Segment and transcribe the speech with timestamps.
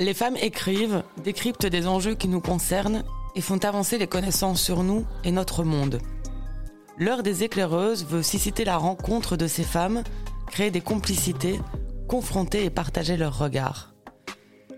[0.00, 3.04] Les femmes écrivent, décryptent des enjeux qui nous concernent
[3.36, 6.00] et font avancer les connaissances sur nous et notre monde.
[6.96, 10.02] L'heure des éclaireuses veut susciter la rencontre de ces femmes,
[10.46, 11.60] créer des complicités,
[12.08, 13.92] confronter et partager leurs regards.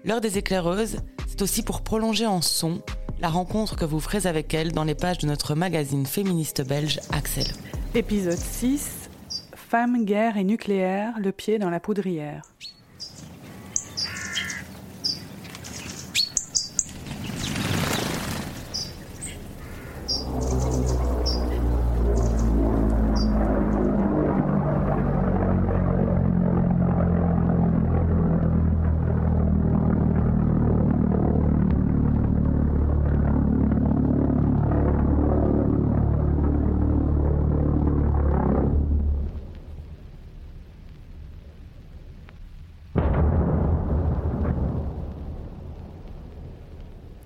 [0.05, 0.97] L'heure des éclaireuses,
[1.29, 2.83] c'est aussi pour prolonger en son
[3.21, 6.99] la rencontre que vous ferez avec elles dans les pages de notre magazine féministe belge
[7.13, 7.47] Axel.
[7.95, 9.09] Épisode 6
[9.55, 12.43] Femmes, guerre et nucléaire, le pied dans la poudrière.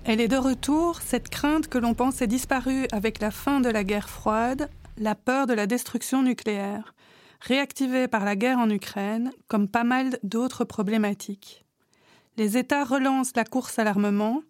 [0.09, 3.83] Elle est de retour, cette crainte que l'on pensait disparue avec la fin de la
[3.83, 6.95] guerre froide, la peur de la destruction nucléaire,
[7.41, 11.65] réactivée par la guerre en Ukraine, comme pas mal d'autres problématiques.
[12.37, 14.43] Les États relancent la course à l'armement,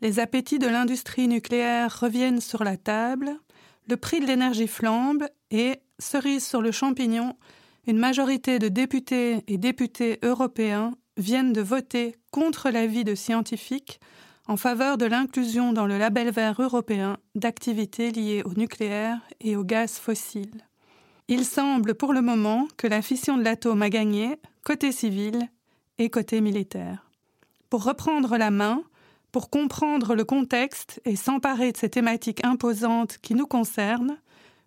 [0.00, 3.38] les appétits de l'industrie nucléaire reviennent sur la table,
[3.90, 7.36] le prix de l'énergie flambe et, cerise sur le champignon,
[7.86, 14.00] une majorité de députés et députés européens viennent de voter contre l'avis de scientifiques
[14.48, 19.64] en faveur de l'inclusion dans le label vert européen d'activités liées au nucléaire et au
[19.64, 20.64] gaz fossile.
[21.28, 25.48] Il semble pour le moment que la fission de l'atome a gagné, côté civil
[25.98, 27.10] et côté militaire.
[27.68, 28.82] Pour reprendre la main,
[29.32, 34.16] pour comprendre le contexte et s'emparer de ces thématiques imposantes qui nous concernent,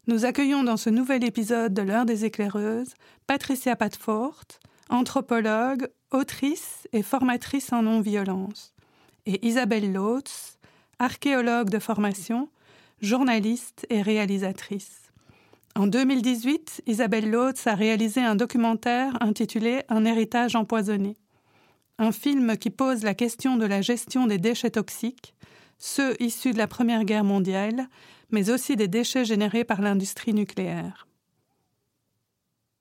[0.08, 2.93] nous accueillons dans ce nouvel épisode de l'heure des éclaireuses
[3.27, 4.43] Patricia Patfort,
[4.89, 8.73] anthropologue, autrice et formatrice en non-violence
[9.25, 10.58] et Isabelle Lotz,
[11.00, 12.50] archéologue de formation,
[13.02, 15.11] journaliste et réalisatrice.
[15.76, 21.16] En 2018, Isabelle Lotz a réalisé un documentaire intitulé Un héritage empoisonné.
[21.98, 25.33] Un film qui pose la question de la gestion des déchets toxiques,
[25.77, 27.88] ceux issus de la Première Guerre mondiale,
[28.32, 31.08] mais aussi des déchets générés par l'industrie nucléaire.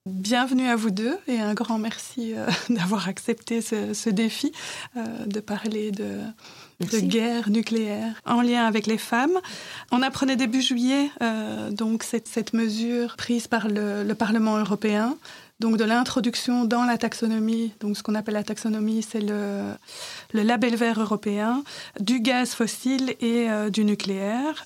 [0.09, 4.53] Bienvenue à vous deux et un grand merci euh, d'avoir accepté ce, défi
[4.97, 6.19] euh, de parler de,
[7.01, 9.39] guerre nucléaire en lien avec les femmes.
[9.93, 15.15] On apprenait début juillet euh, donc cette, mesure prise par le, Parlement européen,
[15.61, 19.75] donc de l'introduction dans la taxonomie, donc ce qu'on appelle la taxonomie, c'est le,
[20.33, 21.63] label vert européen,
[22.01, 24.65] du gaz fossile et du nucléaire.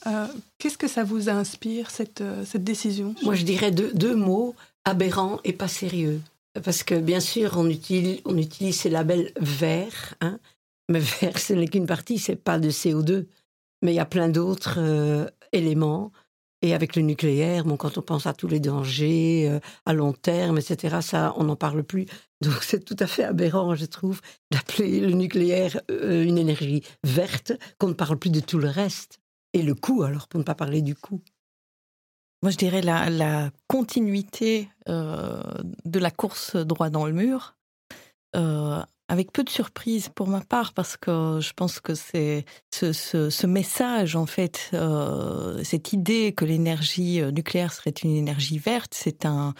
[0.58, 2.22] Qu'est-ce que ça vous inspire, cette,
[2.54, 3.14] décision?
[3.24, 4.54] Moi, je dirais deux mots
[4.84, 6.20] aberrant et pas sérieux.
[6.64, 10.38] Parce que bien sûr, on utilise, on utilise ces labels verts, hein,
[10.88, 13.26] mais vert, ce n'est qu'une partie, c'est pas de CO2.
[13.82, 16.12] Mais il y a plein d'autres euh, éléments.
[16.64, 20.12] Et avec le nucléaire, bon, quand on pense à tous les dangers euh, à long
[20.12, 22.06] terme, etc., ça, on n'en parle plus.
[22.40, 24.20] Donc c'est tout à fait aberrant, je trouve,
[24.50, 29.18] d'appeler le nucléaire euh, une énergie verte, qu'on ne parle plus de tout le reste.
[29.54, 31.20] Et le coût, alors, pour ne pas parler du coût.
[32.42, 35.40] Moi, je dirais la, continuité euh,
[35.84, 37.54] de la course droit dans le mur,
[38.34, 43.46] euh, avec peu de surprise pour ma part, parce que je pense que c'est ce,
[43.46, 49.54] message, en fait, euh, cette idée que l'énergie nucléaire serait une énergie verte, c'est un,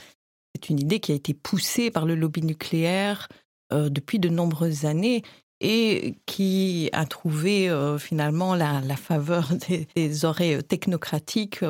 [0.69, 3.29] une idée qui a été poussée par le lobby nucléaire
[3.71, 5.23] depuis de nombreuses années
[5.61, 9.51] et qui a trouvé finalement la, la faveur
[9.97, 11.65] des, oreilles technocratiques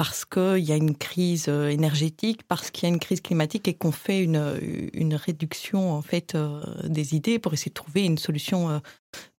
[0.00, 3.68] parce qu'il y a une crise euh, énergétique, parce qu'il y a une crise climatique
[3.68, 8.16] et qu'on fait une, réduction en fait euh, des idées pour essayer de trouver une
[8.16, 8.78] solution euh,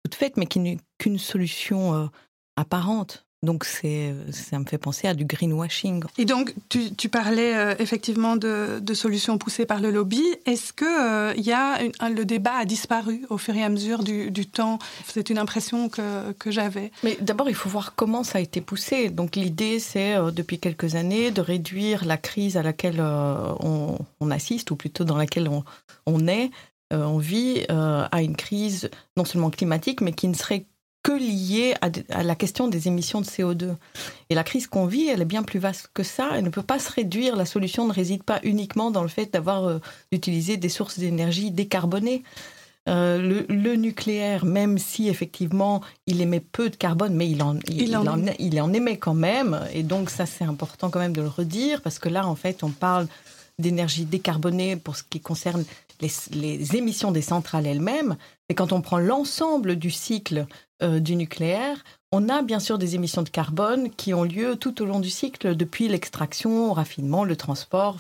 [0.04, 2.10] toute faite, mais qui n'est qu'une solution
[2.56, 3.26] apparente.
[3.42, 6.04] Donc c'est, ça me fait penser à du greenwashing.
[6.18, 10.22] Et donc tu, parlais euh, effectivement de, solutions poussées par le lobby.
[10.44, 11.78] Est-ce que euh, y a
[12.10, 14.78] le débat a disparu au fur et à mesure du, temps?
[15.06, 16.92] C'est une impression que, que j'avais.
[17.02, 19.08] Mais d'abord il faut voir comment ça a été poussé.
[19.08, 24.30] Donc l'idée c'est euh, depuis quelques années de réduire la crise à laquelle on, on,
[24.30, 25.64] assiste, ou plutôt dans laquelle on,
[26.04, 26.50] on est.
[26.90, 30.66] on vit à une crise non seulement climatique, mais qui ne serait
[31.02, 33.74] que liée à, la question des émissions de CO2.
[34.28, 36.30] Et la crise qu'on vit, elle est bien plus vaste que ça.
[36.34, 37.36] Elle ne peut pas se réduire.
[37.36, 39.78] La solution ne réside pas uniquement dans le fait d'avoir euh,
[40.12, 42.22] utilisé des sources d'énergie décarbonées.
[42.88, 47.94] Euh, le, nucléaire, même si effectivement il émet peu de carbone, mais il en, il,
[47.94, 49.60] en, il en émet quand même.
[49.72, 52.64] Et donc ça, c'est important quand même de le redire, parce que là, en fait,
[52.64, 53.06] on parle
[53.58, 55.64] d'énergie décarbonée pour ce qui concerne
[56.00, 58.16] les, émissions des centrales elles-mêmes,
[58.50, 60.44] mais quand on prend l'ensemble du cycle
[60.82, 64.84] du nucléaire, on a bien sûr des émissions de carbone qui ont lieu tout au
[64.84, 67.98] long du cycle, depuis l'extraction, au raffinement, le transport,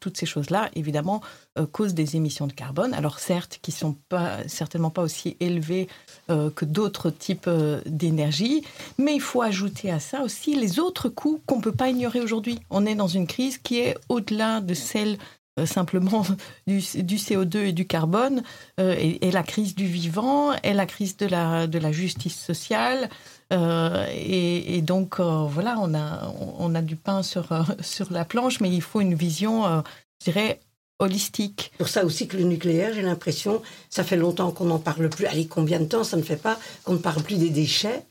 [0.00, 1.20] toutes ces choses-là, évidemment,
[1.56, 2.92] euh, causent des émissions de carbone.
[2.92, 5.86] Alors certes, qui sont pas certainement pas aussi élevées
[6.28, 8.64] euh, que d'autres types euh, d'énergie,
[8.98, 12.58] mais il faut ajouter à ça aussi les autres coûts qu'on peut pas ignorer aujourd'hui.
[12.68, 15.18] On est dans une crise qui est au-delà de celle
[15.64, 16.24] simplement
[16.66, 18.42] du, CO2 et du carbone,
[18.78, 23.08] et, la crise du vivant, et la crise de la, de la justice sociale,
[23.52, 28.24] euh, et, donc, euh, voilà, on a, on a du pain sur, euh, sur la
[28.24, 29.82] planche, mais il faut une vision,
[30.20, 30.60] je dirais,
[30.98, 31.72] holistique.
[31.78, 35.26] Pour ça aussi que le nucléaire, j'ai l'impression, ça fait longtemps qu'on n'en parle plus.
[35.26, 38.06] Allez, combien de temps ça ne fait pas qu'on ne parle plus des déchets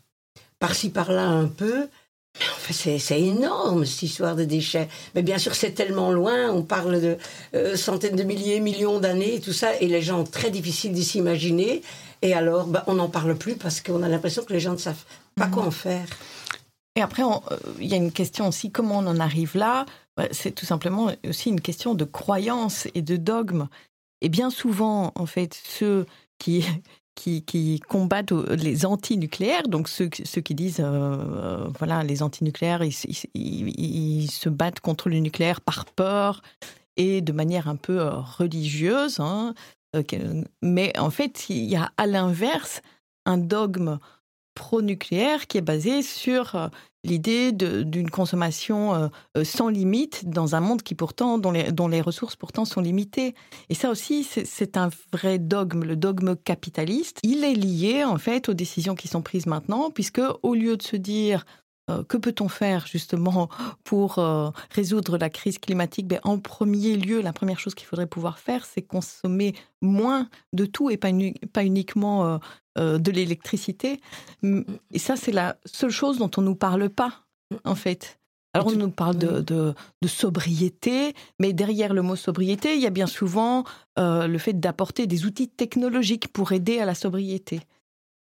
[0.59, 1.87] Par-ci, par-là, un peu.
[2.69, 4.88] C'est énorme, cette histoire de déchets.
[5.13, 6.50] Mais bien sûr, c'est tellement loin.
[6.51, 7.18] On parle de
[7.75, 9.78] centaines de milliers, millions d'années, tout ça.
[9.81, 11.81] Et les gens, très difficile de s'imaginer.
[12.22, 14.78] Et alors, bah, on n'en parle plus parce qu'on a l'impression que les gens ne
[14.78, 15.04] savent
[15.36, 16.06] pas quoi en faire.
[16.95, 19.86] Et après, euh, il y a une question aussi, comment on en arrive là?
[20.18, 23.68] Bah, C'est tout simplement aussi une question de croyance et de dogme.
[24.22, 26.06] Et bien souvent, en fait, ceux
[26.38, 26.66] qui,
[27.15, 32.95] qui, combattent les anti-nucléaires, donc ceux, qui disent, euh, euh, voilà, les anti-nucléaires, ils,
[33.35, 36.41] ils, se battent contre le nucléaire par peur
[36.97, 39.19] et de manière un peu religieuse.
[39.19, 39.53] Hein,
[40.61, 42.81] mais en fait, il y a à l'inverse
[43.25, 43.99] un dogme
[44.55, 46.67] pro-nucléaire qui est basé sur euh,
[47.03, 49.07] l'idée d'une consommation euh,
[49.38, 52.81] euh, sans limite dans un monde qui pourtant dont les, dont les ressources pourtant sont
[52.81, 53.36] limitées.
[53.69, 57.19] Et ça aussi, c'est un vrai dogme, le dogme capitaliste.
[57.24, 60.83] Il est lié en fait aux décisions qui sont prises maintenant, puisque au lieu de
[60.83, 61.45] se dire
[61.89, 63.50] euh, que peut-on faire justement
[63.83, 64.19] pour
[64.69, 68.65] résoudre la crise climatique ben, En premier lieu, la première chose qu'il faudrait pouvoir faire,
[68.65, 71.09] c'est consommer moins de tout et pas,
[71.51, 72.39] pas uniquement
[72.77, 74.00] euh, de l'électricité.
[74.44, 77.25] Et ça, c'est la seule chose dont on ne nous parle pas,
[77.63, 78.19] en fait.
[78.53, 79.73] Alors on nous parle de, de,
[80.07, 83.63] sobriété, mais derrière le mot sobriété, il y a bien souvent
[83.95, 87.62] le fait d'apporter des outils technologiques pour aider à la sobriété.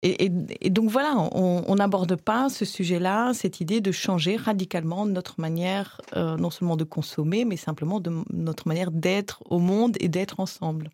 [0.03, 6.01] Et, donc voilà, on n'aborde pas ce sujet-là, cette idée de changer radicalement notre manière,
[6.15, 10.39] euh, non seulement de consommer, mais simplement de notre manière d'être au monde et d'être
[10.39, 10.91] ensemble.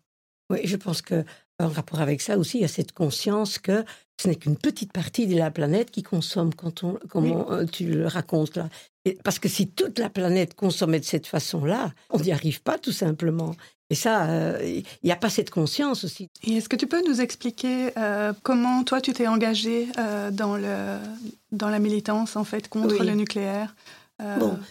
[0.48, 1.24] Oui, je pense que
[1.58, 3.84] en rapport avec ça aussi, il y a cette conscience que
[4.20, 7.86] ce n'est qu'une petite partie de la planète qui consomme, quand on, comme euh, tu
[7.86, 8.68] le racontes là.
[9.22, 12.92] parce que si toute la planète consommait de cette façon-là, on n'y arrive pas tout
[12.92, 13.54] simplement.
[13.90, 16.28] Et ça, euh, il n'y a pas cette conscience aussi.
[16.42, 20.56] Et est-ce que tu peux nous expliquer euh, comment toi tu t'es engagé euh, dans,
[20.56, 20.98] le,
[21.52, 23.74] dans la militance en fait contre le nucléaire?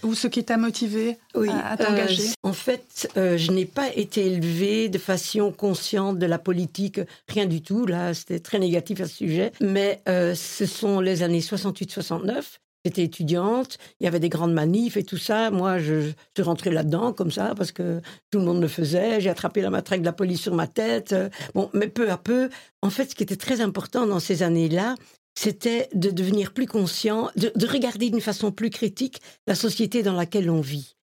[0.04, 4.98] Ou ce qui t'a motivé à, t'engager En fait, je n'ai pas été élevée de
[4.98, 7.86] façon consciente de la politique, rien du tout.
[7.86, 9.52] Là, c'était très négatif à ce sujet.
[9.62, 15.04] Mais ce sont les années 68-69 J'étais étudiante, il y avait des grandes manifs et
[15.04, 15.52] tout ça.
[15.52, 19.22] Moi, je, suis rentrée là-dedans comme ça parce que tout le monde le faisait.
[19.22, 21.16] J'ai attrapé la matraque de la police sur ma tête.
[21.56, 22.50] Bon, mais peu à peu,
[22.82, 24.96] en fait, ce qui était très important dans ces années-là,
[25.36, 30.50] c'était de devenir plus conscient, de regarder d'une façon plus critique la société dans laquelle
[30.50, 30.96] on vit.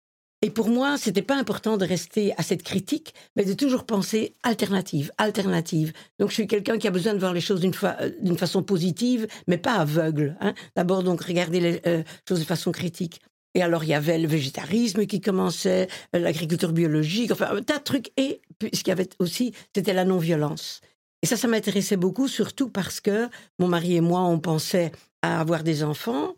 [0.40, 4.36] Et pour moi, c'était pas important de rester à cette critique, mais de toujours penser
[4.44, 5.92] alternative, alternative.
[6.20, 9.26] Donc, je suis quelqu'un qui a besoin de voir les choses d'une euh, façon positive,
[9.48, 10.36] mais pas aveugle.
[10.40, 10.54] Hein.
[10.76, 13.20] D'abord, donc, regarder les euh, choses de façon critique.
[13.54, 17.78] Et alors, il y avait le végétarisme qui commençait, euh, l'agriculture biologique, enfin, un tas
[17.78, 18.12] de trucs.
[18.16, 20.82] Et ce qu'il y avait aussi, c'était la non-violence.
[21.22, 25.40] Et ça, ça m'intéressait beaucoup, surtout parce que mon mari et moi, on pensait à
[25.40, 26.34] avoir des enfants.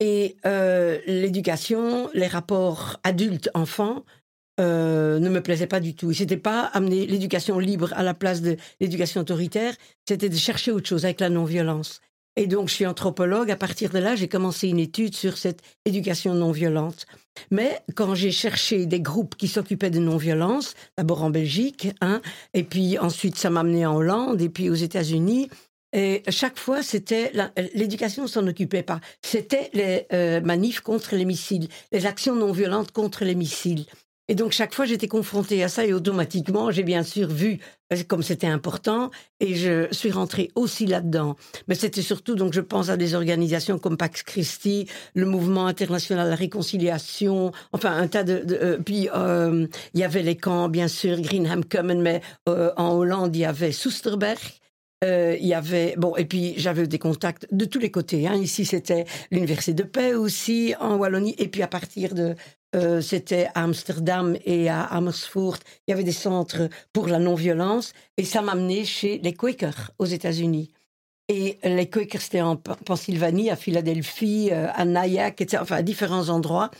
[0.00, 4.04] Et euh, l'éducation, les rapports adultes-enfants
[4.60, 6.10] euh, ne me plaisaient pas du tout.
[6.10, 9.74] Et c'était pas amener l'éducation libre à la place de l'éducation autoritaire,
[10.08, 12.00] c'était de chercher autre chose avec la non-violence.
[12.36, 13.50] Et donc, je suis anthropologue.
[13.50, 17.06] À partir de là, j'ai commencé une étude sur cette éducation non violente.
[17.50, 22.20] Mais quand j'ai cherché des groupes qui s'occupaient de non-violence, d'abord en Belgique, hein,
[22.52, 25.48] et puis ensuite ça m'a amené en Hollande, et puis aux États-Unis,
[25.96, 27.30] et chaque fois, c'était
[27.72, 29.00] l'éducation s'en occupait pas.
[29.22, 33.86] C'était les euh, manifs contre les missiles, les actions non violentes contre les missiles.
[34.28, 37.58] Et donc chaque fois, j'étais confrontée à ça et automatiquement, j'ai bien sûr vu
[37.92, 41.36] euh, comme c'était important et je suis rentrée aussi là-dedans.
[41.68, 46.24] Mais c'était surtout, donc je pense à des organisations comme Pax Christi, le Mouvement international
[46.24, 48.44] de la réconciliation, enfin un tas de...
[48.50, 53.40] Euh, puis il y avait les camps, bien sûr, Greenham Common, mais en Hollande, il
[53.40, 54.38] y avait Soesterberg
[55.04, 58.26] euh, il y avait bon et puis j'avais des contacts de tous les côtés.
[58.26, 58.34] Hein.
[58.34, 62.34] Ici c'était l'université de paix aussi en Wallonie et puis à partir de
[62.74, 67.92] euh, c'était à Amsterdam et à Amersfoort, il y avait des centres pour la non-violence,
[68.16, 70.72] et ça m'a amené chez les Quakers aux États-Unis.
[71.28, 76.28] Et les Quakers, c'était en Pennsylvanie, à Philadelphie, euh, à Nyack, etc., enfin à différents
[76.28, 76.70] endroits.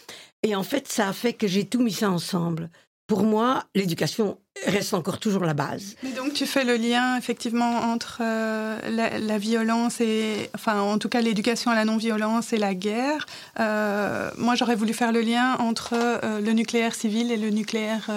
[0.42, 2.70] Et en fait, ça a fait que j'ai tout mis ça ensemble
[3.06, 5.96] pour moi, l'éducation reste encore toujours la base.
[6.02, 11.08] Mais donc tu fais le lien effectivement entre euh, la, violence et, enfin en tout
[11.08, 13.26] cas l'éducation à la non-violence et la guerre.
[13.60, 18.10] Euh, moi j'aurais voulu faire le lien entre euh, le nucléaire civil et le nucléaire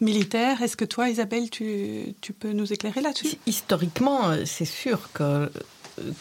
[0.00, 0.62] militaire.
[0.62, 3.36] Est-ce que toi Isabelle, tu, tu peux nous éclairer là-dessus?
[3.46, 5.48] Historiquement, c'est sûr que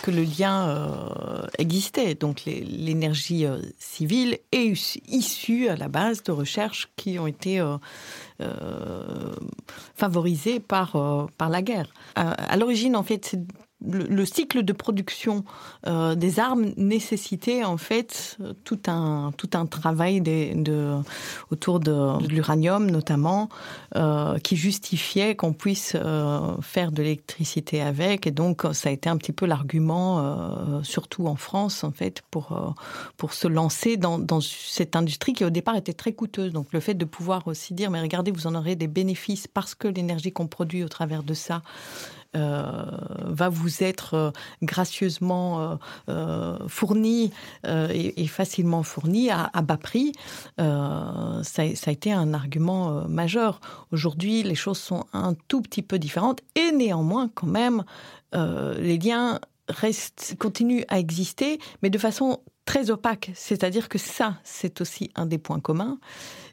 [0.01, 2.15] que le lien euh, existait.
[2.15, 7.77] Donc l'énergie euh, civile est issue à la base de recherches qui ont été euh,
[9.95, 11.93] favorisées par, par la guerre.
[12.15, 13.35] à l'origine, en fait,
[13.85, 15.43] le, cycle de production
[15.85, 20.23] euh, des armes nécessitait en fait tout un tout un travail
[21.51, 23.49] autour de, l'uranium notamment
[23.95, 28.25] euh, qui justifiait qu'on puisse euh, faire de l'électricité avec.
[28.25, 32.75] Et donc ça a été un petit peu l'argument surtout en France en fait pour
[33.17, 36.51] pour se lancer dans, cette industrie qui au départ était très coûteuse.
[36.51, 39.75] Donc le fait de pouvoir aussi dire mais regardez vous en aurez des bénéfices parce
[39.75, 41.61] que l'énergie qu'on produit au travers de ça
[42.37, 45.77] va vous être euh, gracieusement
[46.09, 47.31] euh, fourni
[47.63, 50.11] et, facilement fourni à, bas prix,
[50.57, 53.59] ça, ça, a été un argument majeur.
[53.91, 57.83] Aujourd'hui, les choses sont un tout petit peu différentes et néanmoins, quand même,
[58.33, 59.39] les liens
[59.69, 63.31] restent, continuent à exister, mais de façon très opaque.
[63.33, 65.97] C'est-à-dire que ça, c'est aussi un des points communs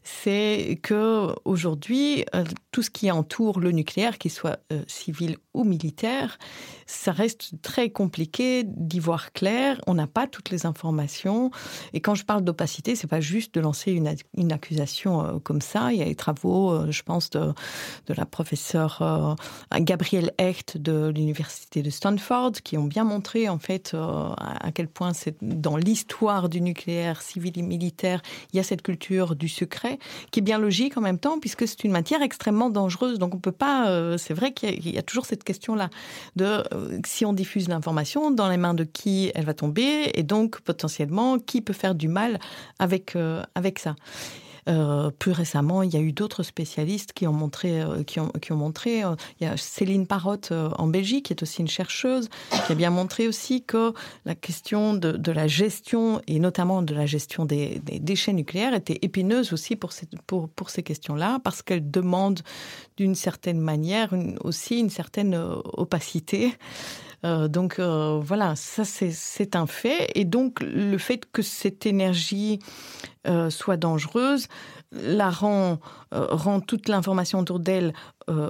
[0.04, 5.64] c'est que aujourd'hui, euh, tout ce qui entoure le nucléaire, qu'il soit euh, civil ou
[5.64, 6.38] militaire,
[6.86, 9.80] ça reste très compliqué d'y voir clair.
[9.86, 11.50] On n'a pas toutes les informations.
[11.94, 15.90] Et quand je parle d'opacité, c'est pas juste de lancer une, accusation euh, comme ça.
[15.92, 17.54] Il y a les travaux, je pense, de,
[18.06, 19.36] de la professeure
[19.72, 25.14] Gabrielle Hecht de l'université de Stanford, qui ont bien montré en fait à quel point
[25.14, 28.20] c'est dans l'histoire du nucléaire civil et militaire,
[28.52, 29.93] il y a cette culture du secret
[30.30, 33.18] qui est bien logique en même temps, puisque c'est une matière extrêmement dangereuse.
[33.18, 33.88] Donc on peut pas.
[33.88, 35.90] Euh, c'est vrai qu'il y, a toujours cette question-là
[36.36, 40.22] de euh, si on diffuse l'information, dans les mains de qui elle va tomber, et
[40.22, 42.38] donc potentiellement qui peut faire du mal
[42.78, 43.94] avec euh, avec ça.
[44.68, 48.30] Euh, plus récemment, il y a eu d'autres spécialistes qui ont montré, euh, qui ont,
[48.40, 49.04] qui ont montré.
[49.04, 52.28] Euh, il y a Céline Parotte en Belgique, qui est aussi une chercheuse,
[52.66, 53.92] qui a bien montré aussi que
[54.24, 58.74] la question de, de la gestion et notamment de la gestion des, des déchets nucléaires
[58.74, 62.40] était épineuse aussi pour ces, pour, pour ces questions-là, parce qu'elle demande
[62.96, 66.54] d'une certaine manière une, aussi une certaine opacité.
[67.24, 70.10] Euh, donc euh, voilà, ça c'est un fait.
[70.14, 72.58] Et donc le fait que cette énergie
[73.26, 74.48] euh, soit dangereuse
[75.02, 75.78] la rend,
[76.12, 77.92] rend toute l'information autour d'elle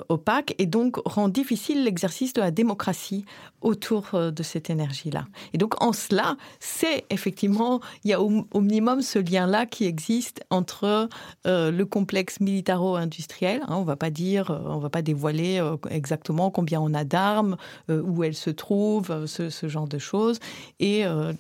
[0.09, 3.25] opaque et donc rend difficile l'exercice de la démocratie
[3.61, 5.27] autour de cette énergie-là.
[5.53, 10.45] Et donc en cela, c'est effectivement, il y a au, minimum ce lien-là qui existe
[10.51, 11.09] entre
[11.45, 13.63] le complexe militaro-industriel.
[13.63, 15.61] Hein, on va pas dire, on va pas dévoiler
[15.91, 17.57] exactement combien on a d'armes,
[17.89, 20.41] où elles se trouvent trouve, euh, ce, genre de choses,
[20.81, 21.33] et euh,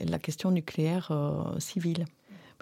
[0.00, 2.04] la question nucléaire euh, civile.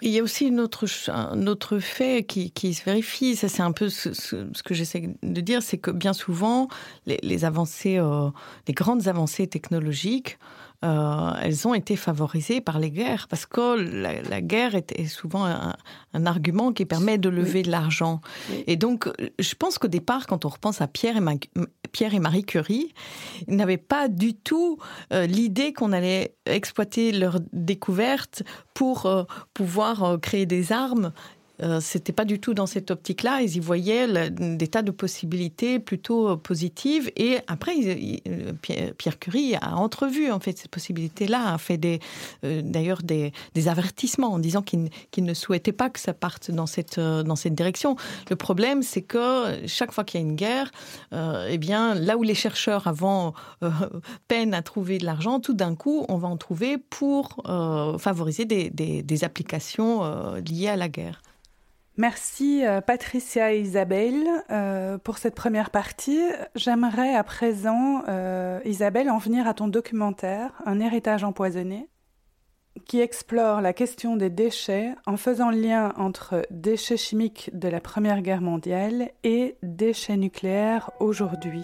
[0.01, 3.71] Il y a aussi une autre, un autre fait qui, se vérifie, ça c'est un
[3.71, 6.67] peu ce, que j'essaie de dire, c'est que bien souvent,
[7.05, 8.01] les, avancées,
[8.67, 10.37] les grandes avancées technologiques
[10.83, 16.25] euh, elles ont été favorisées par les guerres, parce que la, guerre est, souvent un,
[16.25, 18.21] argument qui permet de lever de l'argent.
[18.67, 21.39] Et donc, je pense qu'au départ, quand on repense à Pierre et,
[21.91, 22.93] Pierre et Marie Curie,
[23.47, 24.77] ils n'avaient pas du tout
[25.13, 31.11] euh, l'idée qu'on allait exploiter leur découverte pour euh, pouvoir créer des armes
[31.61, 33.41] euh, c'était pas du tout dans cette optique-là.
[33.41, 37.11] Ils y voyaient des tas de possibilités plutôt euh, positives.
[37.15, 37.73] Et après,
[38.27, 38.53] euh,
[38.97, 41.99] Pierre Curie a entrevu en fait cette possibilité-là, a fait des,
[42.43, 43.31] d'ailleurs des,
[43.67, 46.99] avertissements en disant qu'il, ne souhaitait pas que ça parte dans cette
[47.53, 47.95] direction.
[48.29, 50.71] Le problème, c'est que chaque fois qu'il y a une guerre,
[51.13, 53.33] eh bien là où les chercheurs avant
[54.27, 57.41] peinent à trouver de l'argent, tout d'un coup, on va en trouver pour
[57.97, 60.03] favoriser des applications
[60.41, 61.21] liées à la guerre.
[61.97, 66.19] Merci euh, Patricia et Isabelle euh, pour cette première partie.
[66.53, 71.87] J'aimerais à présent, euh, Isabelle, en venir à ton documentaire Un héritage empoisonné,
[72.85, 78.21] qui explore la question des déchets en faisant lien entre déchets chimiques de la Première
[78.21, 81.63] Guerre mondiale et déchets nucléaires aujourd'hui.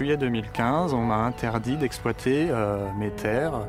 [0.00, 3.68] Juillet 2015, on m'a interdit d'exploiter euh, mes terres.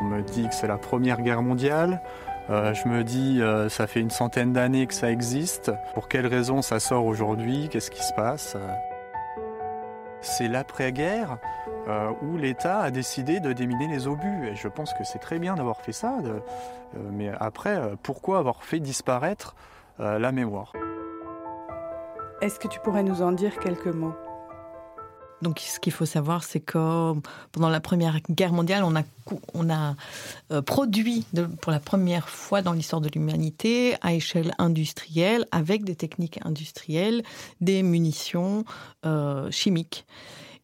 [0.00, 2.00] On me dit que c'est la Première Guerre mondiale.
[2.48, 5.70] Euh, je me dis, euh, ça fait une centaine d'années que ça existe.
[5.92, 7.68] Pour quelles raisons ça sort aujourd'hui?
[7.68, 8.56] Qu'est-ce qui se passe?
[10.22, 11.36] C'est l'après-guerre
[12.22, 14.48] où l'État a décidé de déminer les obus.
[14.48, 16.14] Et je pense que c'est très bien d'avoir fait ça.
[17.12, 19.54] mais après, pourquoi avoir fait disparaître
[19.98, 20.72] la mémoire?
[22.42, 24.14] Est-ce que tu pourrais nous en dire quelques mots?
[25.42, 27.12] Donc, ce qu'il faut savoir, c'est que
[27.52, 29.02] pendant la Première Guerre mondiale, on a,
[29.52, 29.94] on a
[30.50, 31.26] euh, produit
[31.60, 37.22] pour la première fois dans l'histoire de l'humanité, à échelle industrielle, avec des techniques industrielles,
[37.60, 38.64] des munitions
[39.04, 40.06] euh, chimiques.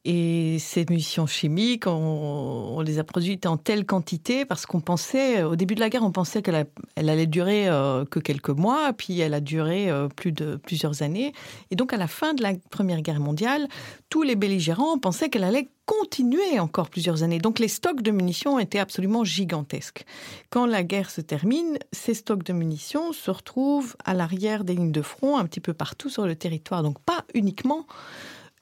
[0.04, 5.54] Et ces munitions chimiques, on, les a produites en telle quantité parce qu'on pensait, au
[5.54, 6.66] début de la guerre, on pensait qu'elle
[6.96, 11.02] elle allait durer euh, que quelques mois, puis elle a duré euh, plus de plusieurs
[11.02, 11.32] années.
[11.70, 13.68] Et donc, à la fin de la Première Guerre mondiale,
[14.08, 17.38] tous les belligérants pensaient qu'elle allait continuer encore plusieurs années.
[17.38, 20.04] Donc les stocks de munitions étaient absolument gigantesques.
[20.50, 24.92] Quand la guerre se termine, ces stocks de munitions se retrouvent à l'arrière des lignes
[24.92, 26.82] de front, un petit peu partout sur le territoire.
[26.82, 27.86] Donc pas uniquement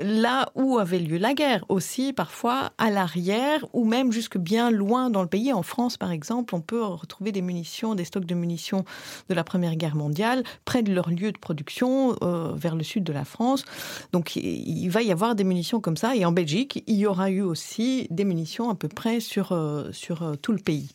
[0.00, 5.10] là où avait lieu la guerre, aussi parfois à l'arrière ou même jusque bien loin
[5.10, 5.52] dans le pays.
[5.52, 8.84] En France, par exemple, on peut retrouver des munitions, des stocks de munitions
[9.28, 13.04] de la Première Guerre mondiale près de leur lieu de production, euh, vers le sud
[13.04, 13.64] de la France.
[14.12, 16.16] Donc il va y avoir des munitions comme ça.
[16.16, 19.90] Et en Belgique, il y aura eu aussi des munitions à peu près sur, euh,
[19.92, 20.90] sur euh, tout le pays.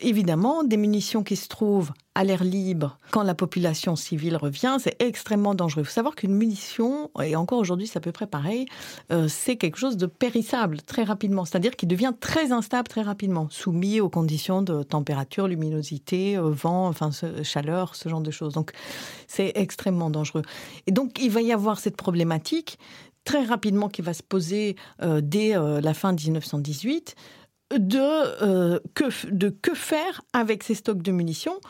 [0.00, 5.00] Évidemment, des munitions qui se trouvent à l'air libre quand la population civile revient, c'est
[5.00, 5.82] extrêmement dangereux.
[5.82, 8.66] Il faut savoir qu'une munition, et encore aujourd'hui c'est à peu près pareil,
[9.12, 13.46] euh, c'est quelque chose de périssable très rapidement, c'est-à-dire qui devient très instable très rapidement,
[13.50, 17.10] soumis aux conditions de température, luminosité, euh, vent, enfin
[17.44, 18.52] chaleur, ce genre de choses.
[18.52, 18.72] Donc
[19.28, 20.42] c'est extrêmement dangereux.
[20.88, 22.80] Et donc il va y avoir cette problématique
[23.22, 27.14] très rapidement qui va se poser euh, dès la fin de 1918
[27.76, 31.60] de, que, de que faire avec ces stocks de munitions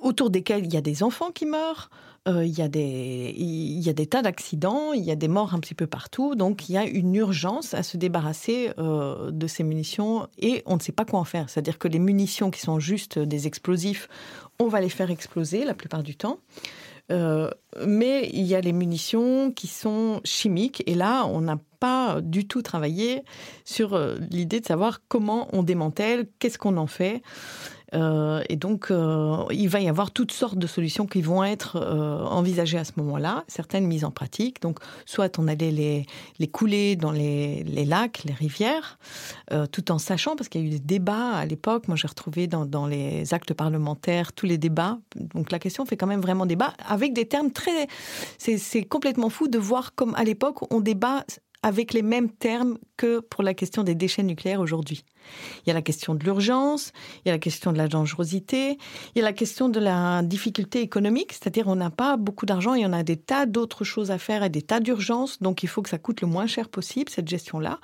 [0.00, 1.90] autour desquels il y a des enfants qui meurent,
[2.26, 5.28] euh, il, y a des, il y a des tas d'accidents, il y a des
[5.28, 9.30] morts un petit peu partout, donc il y a une urgence à se débarrasser euh,
[9.30, 11.50] de ces munitions et on ne sait pas quoi en faire.
[11.50, 14.08] C'est-à-dire que les munitions qui sont juste des explosifs,
[14.58, 16.38] on va les faire exploser la plupart du temps.
[17.12, 17.50] Euh,
[17.84, 20.82] mais il y a les munitions qui sont chimiques.
[20.86, 23.22] Et là, on n'a pas du tout travaillé
[23.66, 23.98] sur
[24.30, 27.20] l'idée de savoir comment on démantèle, qu'est-ce qu'on en fait.
[27.94, 31.76] Euh, et donc, euh, il va y avoir toutes sortes de solutions qui vont être
[31.76, 34.60] euh, envisagées à ce moment-là, certaines mises en pratique.
[34.62, 35.70] Donc, soit on allait
[36.38, 38.98] les, couler dans les, les, lacs, les rivières,
[39.72, 42.46] tout en sachant, parce qu'il y a eu des débats à l'époque, moi j'ai retrouvé
[42.46, 44.98] dans, dans, les actes parlementaires tous les débats.
[45.16, 47.88] Donc, la question fait quand même vraiment débat, avec des termes très...
[48.38, 51.24] C'est complètement fou de voir comme à l'époque on débat
[51.62, 55.04] avec les mêmes termes que pour la question des déchets nucléaires aujourd'hui.
[55.64, 56.92] Il y a la question de l'urgence,
[57.24, 58.78] il y a la question de la dangerosité,
[59.14, 62.74] il y a la question de la difficulté économique, c'est-à-dire on n'a pas beaucoup d'argent
[62.74, 65.68] et on a des tas d'autres choses à faire et des tas d'urgences, donc il
[65.68, 67.78] faut que ça coûte le moins cher possible, cette gestion-là.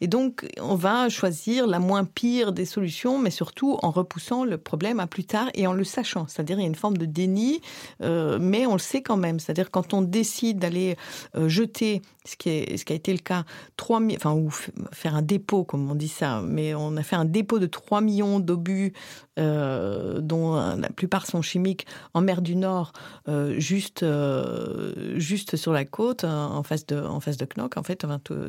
[0.00, 4.58] Et donc on va choisir la moins pire des solutions, mais surtout en repoussant le
[4.58, 7.06] problème à plus tard et en le sachant, c'est-à-dire il y a une forme de
[7.06, 7.60] déni,
[8.02, 10.96] euh, mais on le sait quand même, c'est-à-dire quand on décide d'aller
[11.36, 13.44] euh, jeter, ce qui, est, ce qui a été le cas,
[13.76, 14.50] 3 enfin, ou
[14.92, 18.00] faire un dépôt, comme on dit ça, mais on a fait un dépôt de 3
[18.00, 18.92] millions d'obus,
[19.38, 22.92] euh, dont la plupart sont chimiques, en mer du Nord,
[23.28, 27.82] euh, juste, euh, juste sur la côte, en face de, en face de Knock, en
[27.82, 28.04] fait,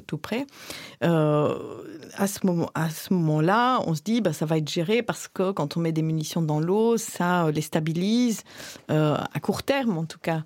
[0.08, 0.46] tout, près.
[1.02, 5.30] à ce moment, à ce moment-là, on se dit, bah, ça va être géré parce
[5.30, 8.44] que quand on met des munitions dans l'eau, ça les stabilise
[8.90, 10.44] à court terme, en tout cas.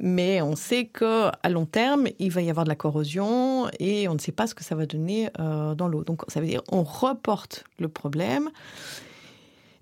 [0.00, 4.08] Mais on sait que à long terme, il va y avoir de la corrosion et
[4.08, 6.02] on ne sait pas ce que ça va donner dans l'eau.
[6.02, 8.50] Donc, ça veut dire on reporte le problème.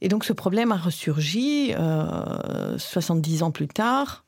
[0.01, 4.25] Et donc ce problème a ressurgi euh, 70 ans plus tard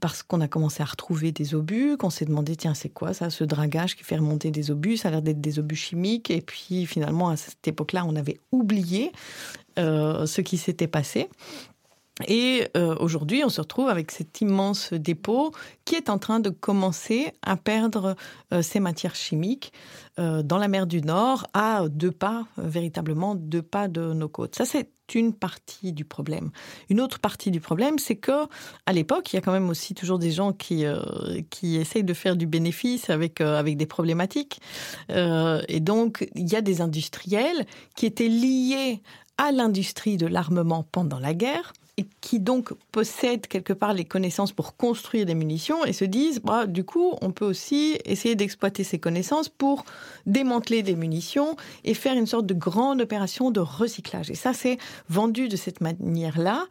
[0.00, 3.30] parce qu'on a commencé à retrouver des obus, qu'on s'est demandé, tiens, c'est quoi ça,
[3.30, 6.30] ce dragage qui fait remonter des obus Ça a l'air d'être des obus chimiques.
[6.30, 9.12] Et puis finalement, à cette époque-là, on avait oublié
[9.78, 11.28] euh, ce qui s'était passé.
[12.26, 15.52] Et euh, aujourd'hui, on se retrouve avec cet immense dépôt
[15.84, 18.16] qui est en train de commencer à perdre
[18.52, 19.72] euh, ses matières chimiques
[20.18, 24.56] euh, dans la mer du Nord, à deux pas, véritablement deux pas de nos côtes.
[24.56, 26.50] Ça, c'est une partie du problème.
[26.90, 28.46] Une autre partie du problème, c'est que
[28.84, 30.84] à l'époque, il y a quand même aussi toujours des gens qui
[31.48, 34.60] qui essayent de faire du bénéfice avec avec des problématiques.
[35.08, 37.64] et donc, il y a des industriels
[37.96, 39.00] qui étaient liés
[39.38, 44.52] à l'industrie de l'armement pendant la guerre et qui donc possèdent quelque part les connaissances
[44.52, 48.84] pour construire des munitions et se disent, bah, du coup, on peut aussi essayer d'exploiter
[48.84, 49.84] ces connaissances pour
[50.24, 54.30] démanteler des munitions et faire une sorte de grande opération de recyclage.
[54.30, 56.66] Et ça, c'est vendu de cette manière-là,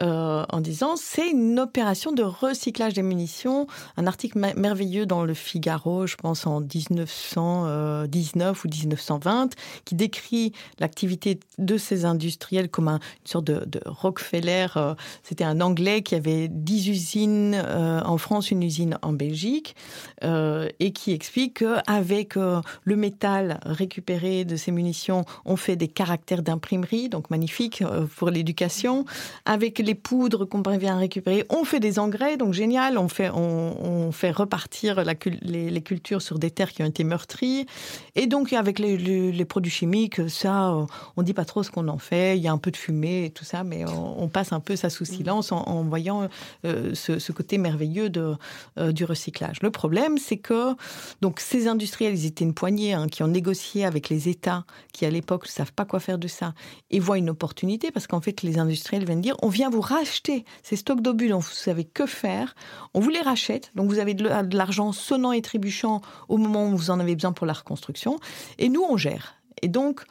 [0.00, 3.68] euh, en disant, c'est une opération de recyclage des munitions.
[3.96, 9.50] Un article merveilleux dans le Figaro, je pense en 1919 ou 1920,
[9.84, 16.02] qui décrit l'activité de ces industriels comme une sorte de Rockefeller euh, c'était un Anglais
[16.02, 19.74] qui avait 10 usines euh, en France, une usine en Belgique,
[20.24, 26.42] euh, et qui explique qu'avec le métal récupéré de ces munitions, on fait des caractères
[26.42, 27.82] d'imprimerie, donc magnifique
[28.16, 29.04] pour l'éducation.
[29.44, 34.10] Avec les poudres qu'on vient récupérer, on fait des engrais, donc génial, on fait, on,
[34.12, 35.02] fait repartir
[35.42, 37.66] les, cultures sur des terres qui ont été meurtries.
[38.14, 40.74] Et donc avec les, produits chimiques, ça,
[41.16, 43.26] on dit pas trop ce qu'on en fait, il y a un peu de fumée
[43.26, 46.28] et tout ça, mais on passe un peu ça sous silence en, voyant
[46.64, 48.34] euh, ce, côté merveilleux de,
[48.78, 49.62] euh, du recyclage.
[49.62, 50.74] Le problème, c'est que
[51.20, 55.04] donc ces industriels, ils étaient une poignée hein, qui ont négocié avec les États qui
[55.04, 56.54] à l'époque ne savent pas quoi faire de ça
[56.90, 60.44] et voient une opportunité parce qu'en fait les industriels viennent dire on vient vous racheter
[60.62, 62.54] ces stocks d'obus dont vous savez que faire,
[62.94, 66.76] on vous les rachète, donc vous avez de l'argent sonnant et trébuchant au moment où
[66.76, 68.18] vous en avez besoin pour la reconstruction
[68.58, 69.34] et nous on gère.
[69.62, 70.04] Et donc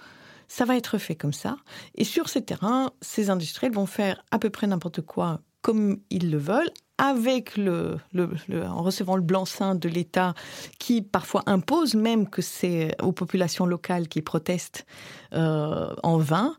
[0.51, 1.55] ça va être fait comme ça.
[1.95, 6.29] Et sur ces terrains, ces industriels vont faire à peu près n'importe quoi comme ils
[6.29, 10.33] le veulent, avec en recevant le blanc-seing de l'État
[10.77, 14.85] qui parfois impose même que c'est aux populations locales qui protestent
[15.33, 16.55] euh, en vain,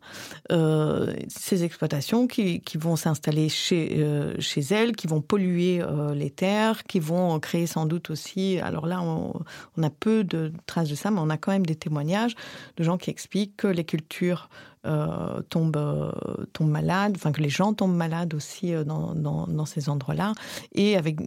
[0.51, 4.35] euh, ces exploitations qui, vont s'installer chez, euh,
[4.71, 5.83] elles, qui vont polluer
[6.15, 10.89] les terres, qui vont créer sans doute aussi, alors là on, a peu de traces
[10.89, 12.35] de ça, mais on a quand même des témoignages
[12.77, 14.49] de gens qui expliquent que les cultures
[14.85, 16.11] euh, tombent, euh,
[16.53, 20.33] tombent malades, enfin que les gens tombent malades aussi euh, dans, dans, ces endroits-là,
[20.75, 21.21] et avec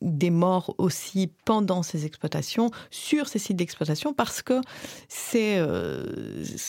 [0.00, 4.60] des morts aussi pendant ces exploitations, sur ces sites d'exploitation, parce que
[5.08, 5.58] ces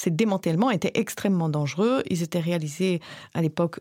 [0.07, 2.01] démantèlements étaient extrêmement dangereux.
[2.09, 3.01] Ils étaient réalisés
[3.35, 3.79] à l'époque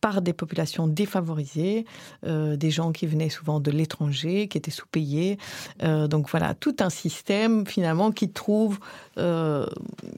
[0.00, 1.84] par des populations défavorisées,
[2.26, 5.38] euh, des gens qui venaient souvent de l'étranger, qui étaient sous-payés.
[5.82, 8.78] Euh, donc voilà, tout un système finalement qui trouve,
[9.18, 9.66] euh,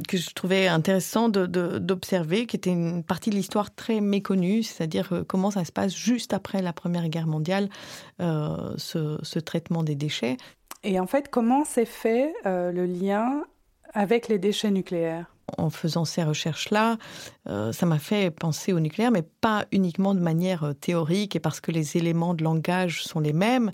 [0.09, 5.51] que je trouvais intéressant d'observer, qui était une partie de l'histoire très méconnue, c'est-à-dire comment
[5.51, 7.68] ça se passe juste après la Première Guerre mondiale,
[8.18, 10.37] ce, traitement des déchets.
[10.85, 13.42] Et en fait, comment s'est fait le lien
[13.92, 15.32] avec les déchets nucléaires?
[15.59, 16.99] En faisant ces recherches-là,
[17.49, 21.41] euh, ça m'a fait penser au nucléaire, mais pas uniquement de manière euh, théorique et
[21.41, 23.71] parce que les éléments de langage sont les mêmes,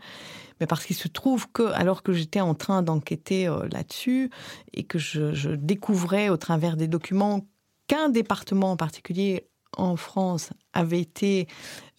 [0.60, 4.30] mais parce qu'il se trouve que, alors que j'étais en train d'enquêter euh, là-dessus
[4.72, 7.46] et que je, découvrais au travers des documents
[7.86, 11.46] qu'un département en particulier en France avait été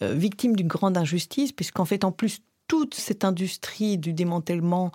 [0.02, 4.94] victime d'une grande injustice, puisqu'en fait, en plus, toute cette industrie du démantèlement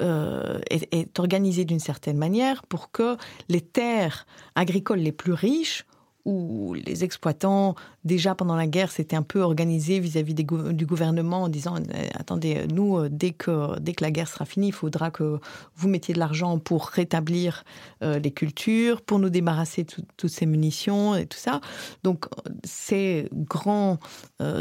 [0.00, 3.16] euh, est, organisée d'une certaine manière pour que
[3.48, 5.86] les terres agricoles les plus riches
[6.24, 11.48] où les exploitants, déjà pendant la guerre, s'étaient un peu organisés vis-à-vis du gouvernement en
[11.48, 15.10] disant euh, attendez, nous, euh, dès que, dès que la guerre sera finie, il faudra
[15.10, 15.38] que
[15.76, 17.64] vous mettiez de l'argent pour rétablir
[18.02, 21.60] euh, les cultures, pour nous débarrasser de toutes ces munitions et tout ça.
[22.02, 22.26] Donc,
[22.64, 23.98] ces grands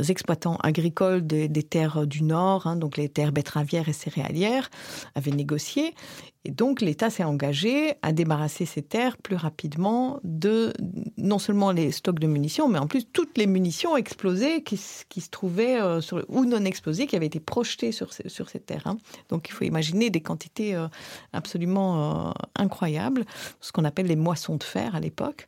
[0.08, 4.70] exploitants agricoles des, terres du Nord, hein, donc les terres betteravières et céréalières,
[5.16, 5.94] avaient négocié.
[6.46, 10.74] Et donc l'État s'est engagé à débarrasser ces terres plus rapidement de
[11.18, 15.30] non seulement les stocks de munitions, mais en plus toutes les munitions explosées qui, se
[15.30, 18.88] trouvaient euh, sur, ou non explosées qui avaient été projetées sur, sur ces terres.
[18.88, 18.98] Hein.
[19.30, 20.88] Donc il faut imaginer des quantités euh,
[21.32, 23.24] absolument euh, incroyables,
[23.62, 25.48] ce qu'on appelle les moissons de fer à l'époque.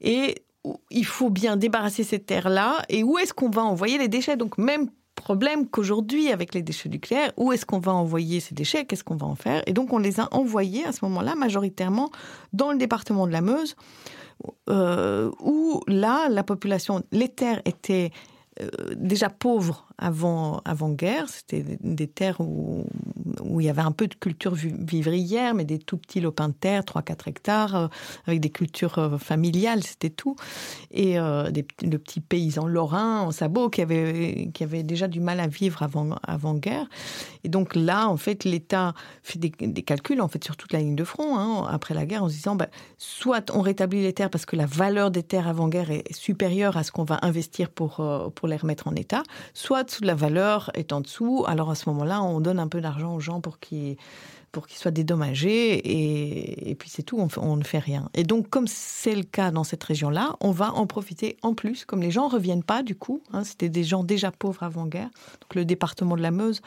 [0.00, 0.42] Et
[0.90, 2.82] il faut bien débarrasser ces terres-là.
[2.88, 4.36] Et où est-ce qu'on va envoyer les déchets?
[4.36, 4.88] Donc même
[5.24, 9.16] problème qu'aujourd'hui, avec les déchets nucléaires, où est-ce qu'on va envoyer ces déchets Qu'est-ce qu'on
[9.16, 9.62] va en faire?
[9.66, 12.10] Et donc, on les a envoyés à ce moment-là, majoritairement,
[12.52, 13.74] dans le département de la Meuse,
[14.68, 18.10] euh, où là, la population, les terres étaient
[18.60, 21.26] euh, déjà pauvres avant, avant guerre.
[21.30, 22.84] C'était des terres où,
[23.42, 26.54] où il y avait un peu de culture vivrière, mais des tout petits lopins de
[26.54, 27.88] terre, 3-4 hectares, euh,
[28.26, 30.36] avec des cultures euh, familiales, c'était tout.
[30.90, 35.20] Et euh, des, de petits paysans lorrains en sabot qui avaient, qui avaient déjà du
[35.20, 36.86] mal à vivre avant, avant guerre.
[37.44, 40.96] Et donc là, en fait, l'État fait des, calculs, en fait, sur toute la ligne
[40.96, 42.68] de front, hein, après la guerre, en se disant, bah,
[42.98, 46.76] soit on rétablit les terres parce que la valeur des terres avant guerre est supérieure
[46.76, 50.92] à ce qu'on va investir pour, pour les remettre en état, soit la valeur est
[50.92, 51.44] en dessous.
[51.46, 53.96] Alors à ce moment-là, on donne un peu d'argent aux gens pour qu'ils
[54.68, 58.08] soient dédommagés et, puis c'est tout, on, on, ne fait rien.
[58.14, 61.84] Et donc comme c'est le cas dans cette région-là, on va en profiter en plus,
[61.84, 65.10] comme les gens reviennent pas du coup, hein, c'était des gens déjà pauvres avant-guerre,
[65.40, 66.60] donc le département de la Meuse,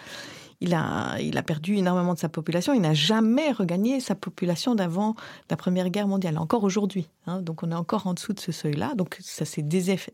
[0.59, 2.73] il a, perdu énormément de sa population.
[2.73, 5.15] Il n'a jamais regagné sa population d'avant
[5.49, 7.07] la Première Guerre mondiale, encore aujourd'hui.
[7.27, 7.41] Hein.
[7.41, 8.93] donc on est encore en dessous de ce seuil-là.
[8.95, 9.65] Donc ça s'est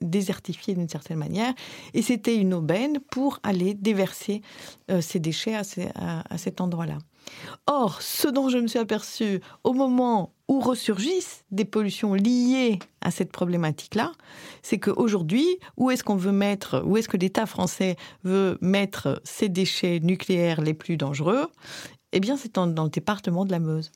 [0.02, 1.54] désertifié d'une certaine manière.
[1.94, 4.42] Et c'était une aubaine pour aller déverser
[4.92, 6.98] euh, ces déchets à cet endroit-là.
[7.68, 13.10] Or, ce dont je me suis aperçu au moment où ressurgissent des pollutions liées à
[13.10, 14.12] cette problématique-là,
[14.62, 19.50] c'est qu'aujourd'hui, où est-ce qu'on veut mettre, où est-ce que l'État français veut mettre ces
[19.50, 21.48] déchets nucléaires les plus dangereux?
[22.12, 23.92] Eh bien, c'est dans, le département de la Meuse.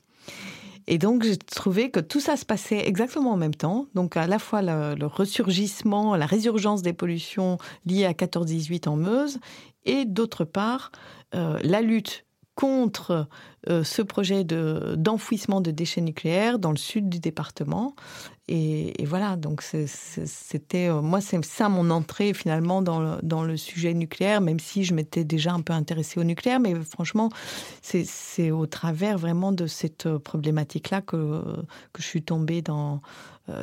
[0.88, 3.86] Et donc, j'ai trouvé que tout ça se passait exactement en même temps.
[3.94, 9.38] Donc, à la fois le, ressurgissement, la résurgence des pollutions liées à 14-18 en Meuse,
[9.84, 10.90] et d'autre part,
[11.36, 12.24] euh, la lutte
[12.58, 13.28] contre
[13.68, 17.94] euh, ce projet d'enfouissement de, déchets nucléaires dans le sud du département.
[18.48, 23.56] Et, voilà, donc c'était, euh, moi, c'est ça mon entrée finalement dans le, dans le
[23.56, 27.28] sujet nucléaire, même si je m'étais déjà un peu intéressée au nucléaire, mais franchement,
[27.80, 31.44] c'est au travers vraiment de cette euh, problématique-là que,
[31.92, 33.02] que je suis tombée dans,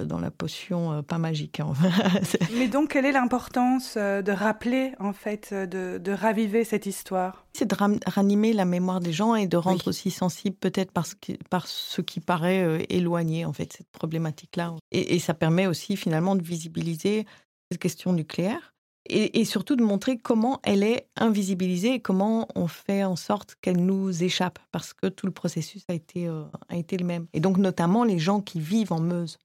[0.06, 1.60] dans la potion pas magique.
[1.60, 1.74] Hein.
[2.58, 7.46] mais donc, quelle est l'importance de rappeler, en fait, de, de raviver cette histoire?
[7.54, 7.76] C'est de
[8.08, 12.20] ranimer la mémoire des gens et de rendre aussi sensible peut-être que, par ce qui
[12.20, 14.76] paraît euh, éloigné, en fait, cette problématique-là.
[14.92, 17.26] Et, ça permet aussi finalement de visibiliser
[17.72, 18.74] cette question nucléaire
[19.08, 23.78] et, surtout de montrer comment elle est invisibilisée et comment on fait en sorte qu'elle
[23.78, 27.28] nous échappe parce que tout le processus a été, euh, a été le même.
[27.34, 29.38] Et donc notamment les gens qui vivent en Meuse,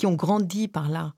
[0.00, 1.12] qui ont grandi par là,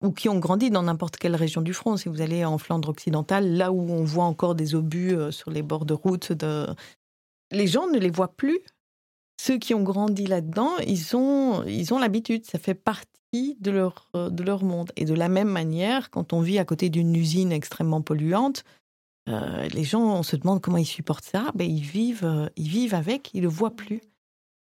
[0.00, 1.96] ou qui ont grandi dans n'importe quelle région du front.
[1.96, 5.50] Si vous allez en Flandre occidentale, là où on voit encore des obus euh, sur
[5.50, 6.68] les bords de route, de,
[7.50, 8.60] les gens ne les voient plus.
[9.40, 14.08] Ceux qui ont grandi là-dedans, ils ont ils ont l'habitude, ça fait partie de leur
[14.14, 14.92] euh, de leur monde.
[14.94, 18.62] Et de la même manière, quand on vit à côté d'une usine extrêmement polluante,
[19.28, 21.50] euh, les gens, on se demande comment ils supportent ça.
[21.56, 24.00] Ben ils vivent ils vivent avec, ils le voient plus.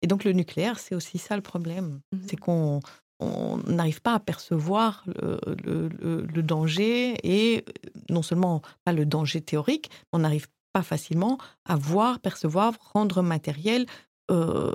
[0.03, 2.81] Et donc le nucléaire, c'est aussi ça le problème, mmh c'est qu'on
[3.21, 7.65] on n'arrive pas à percevoir le, danger et
[8.11, 13.87] non seulement pas le danger théorique, on n'arrive pas facilement à voir, percevoir, rendre matériel
[14.31, 14.73] euh,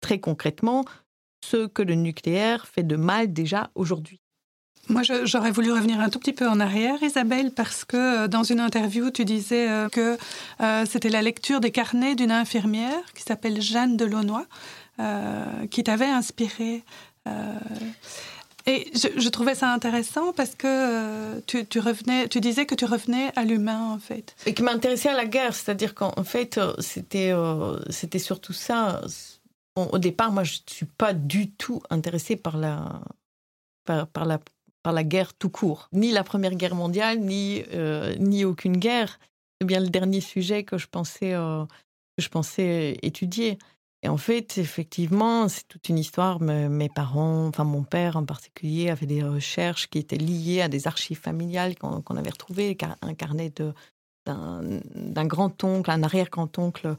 [0.00, 0.84] très concrètement
[1.44, 4.20] ce que le nucléaire fait de mal déjà aujourd'hui.
[4.88, 8.44] Moi, j'aurais voulu revenir un tout petit peu en arrière, Isabelle, parce que euh, dans
[8.44, 10.16] une interview, tu disais euh, que
[10.86, 14.46] c'était la lecture des carnets d'une infirmière qui s'appelle Jeanne Delaunoy,
[15.70, 16.84] qui t'avait inspiré.
[18.68, 23.30] Et je, trouvais ça intéressant parce que euh, tu, revenais, tu disais que tu revenais
[23.36, 24.34] à l'humain en fait.
[24.44, 27.78] Et qui m'intéressait à la guerre, c'est-à-dire qu'en fait euh, c'était euh,
[28.18, 29.02] surtout ça.
[29.76, 33.00] au départ, moi je ne suis pas du tout intéressée par la
[33.84, 34.40] par, la
[34.82, 37.62] par la guerre tout court, ni la Première Guerre mondiale, ni
[38.18, 39.20] ni aucune guerre.
[39.60, 43.58] C'est bien le dernier sujet que je pensais que je pensais étudier.
[44.06, 46.38] Et en fait, effectivement, c'est toute une histoire.
[46.40, 50.86] Mes parents, enfin mon père en particulier, avait des recherches qui étaient liées à des
[50.86, 53.52] archives familiales qu'on avait retrouvées, un carnet
[54.26, 56.94] d'un grand-oncle, un arrière-grand-oncle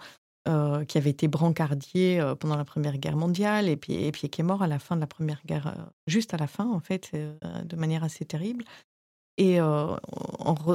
[0.50, 4.28] euh, qui avait été brancardier euh, pendant la Première Guerre mondiale et puis, et puis
[4.28, 6.70] qui est mort à la fin de la Première Guerre, euh, juste à la fin
[6.70, 8.66] en fait, de manière assez terrible.
[9.38, 9.96] Et en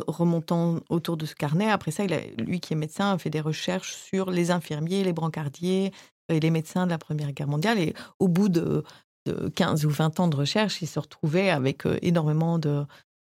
[0.07, 2.05] remontant autour de ce carnet, après ça,
[2.39, 5.93] lui qui est médecin a fait des recherches sur les infirmiers, les brancardiers,
[6.29, 7.79] et les médecins de la Première Guerre mondiale.
[7.79, 8.85] Et au bout de,
[9.55, 12.85] 15 ou 20 ans de recherche, il se retrouvait avec euh, énormément de,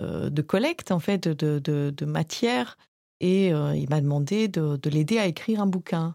[0.03, 2.77] euh, de collecte, en fait, de, de, matière.
[3.21, 6.15] Et euh, il m'a demandé de, l'aider à écrire un bouquin.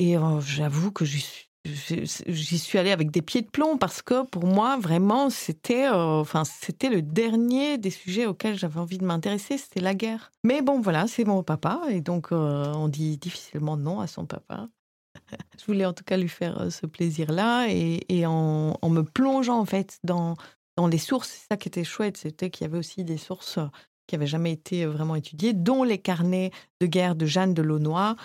[0.00, 4.76] Et j'avoue que j'y suis allée avec des pieds de plomb parce que pour moi,
[4.76, 9.94] vraiment, c'était enfin, c'était le dernier des sujets auxquels j'avais envie de m'intéresser, c'était la
[9.94, 10.32] guerre.
[10.42, 14.68] Mais bon, voilà, c'est mon papa, et donc on dit difficilement non à son papa.
[15.58, 19.64] je voulais en tout cas lui faire euh, ce plaisir-là et, en, me plongeant en
[19.64, 20.36] fait dans,
[20.76, 23.58] dans les sources, c'est ça qui était chouette, c'était qu'il y avait aussi des sources
[23.58, 23.66] euh,
[24.06, 26.50] qui n'avaient jamais été euh, vraiment étudiées, dont les carnets
[26.80, 28.16] de guerre de Jeanne de Launoy,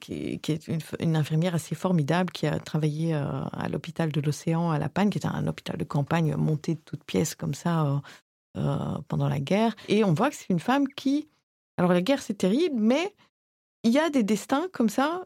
[0.00, 4.90] qui, est une, infirmière assez formidable qui a travaillé à l'hôpital de l'Océan à La
[4.90, 8.02] Panne, qui est un hôpital de campagne monté de toutes pièces comme ça
[8.52, 9.74] pendant la guerre.
[9.88, 11.30] Et on voit que c'est une femme qui...
[11.78, 13.14] Alors la guerre, c'est terrible, mais
[13.82, 15.24] il y a des destins comme ça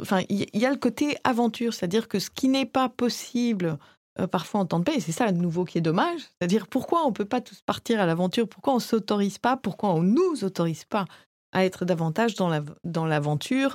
[0.00, 3.78] enfin, il y, a le côté aventure, c'est-à-dire que ce qui n'est pas possible
[4.20, 6.66] euh, parfois en temps de paix, et c'est ça à nouveau qui est dommage, c'est-à-dire
[6.66, 9.90] pourquoi on ne peut pas tous partir à l'aventure, pourquoi on ne s'autorise pas, pourquoi
[9.90, 11.04] on ne nous autorise pas
[11.52, 13.74] à être davantage dans l'aventure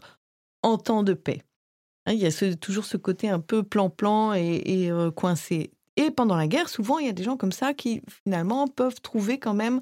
[0.61, 1.41] en temps de paix.
[2.05, 5.71] Hein, il y a toujours ce côté un peu plan-plan et, euh, coincé.
[5.95, 8.99] Et pendant la guerre, souvent, il y a des gens comme ça qui, finalement, peuvent
[9.01, 9.79] trouver quand même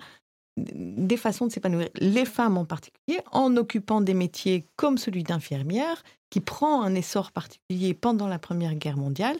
[0.58, 1.90] des façons de s'épanouir.
[1.96, 7.32] Les femmes en particulier, en occupant des métiers comme celui d'infirmière, qui prend un essor
[7.32, 9.38] particulier pendant la Première Guerre mondiale.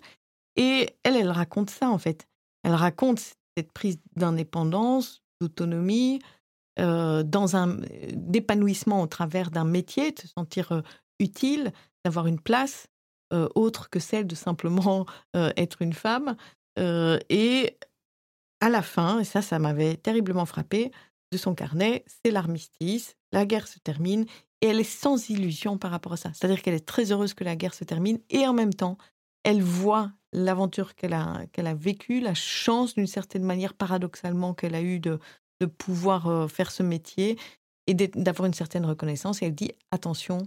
[0.56, 2.28] Et elle, elle raconte ça, en fait.
[2.64, 3.20] Elle raconte
[3.58, 6.20] cette prise d'indépendance, d'autonomie,
[6.80, 7.78] euh, dans un
[8.14, 10.82] d'épanouissement au travers d'un métier, de se sentir euh,
[11.20, 11.74] utile,
[12.06, 12.88] d'avoir une place
[13.34, 16.36] euh, autre que celle de simplement être une femme.
[16.78, 17.78] et
[18.62, 20.92] à la fin, et ça, ça m'avait terriblement frappé,
[21.32, 24.26] de son carnet, c'est l'armistice, la guerre se termine,
[24.62, 26.32] et elle est sans illusion par rapport à ça.
[26.34, 28.98] C'est-à-dire qu'elle est très heureuse que la guerre se termine, et en même temps,
[29.44, 35.00] elle voit l'aventure qu'elle a, vécue, la chance d'une certaine manière, paradoxalement, qu'elle a eue
[35.00, 35.20] de,
[35.78, 37.38] pouvoir faire ce métier
[37.86, 39.42] et d'avoir une certaine reconnaissance.
[39.42, 40.40] Et elle dit attention,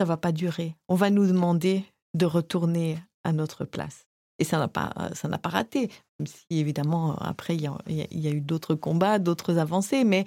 [0.00, 0.74] ça va pas durer.
[0.88, 4.07] On va nous demander de retourner à notre place.
[4.38, 5.90] Et ça n'a pas, ça n'a pas raté.
[6.18, 10.24] Même si évidemment après il y, a, eu d'autres combats, d'autres avancées, mais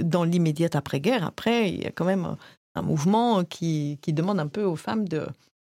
[0.00, 2.36] dans l'immédiate après-guerre, après il y a quand même
[2.74, 5.26] un mouvement qui, qui demande un peu aux femmes de,